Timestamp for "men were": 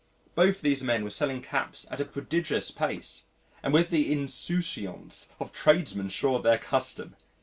0.81-1.11